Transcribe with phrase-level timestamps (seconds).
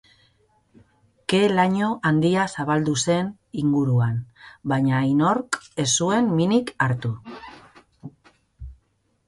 [1.33, 3.29] Ke laino handia zabaldu zen
[3.65, 4.17] inguruan,
[4.75, 7.15] baina inork ez zuen minik hartu.